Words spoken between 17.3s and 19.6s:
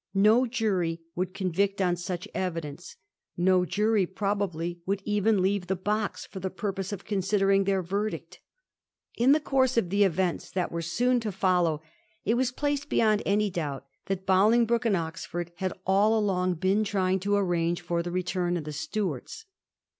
arrange for the return of the Stuarts.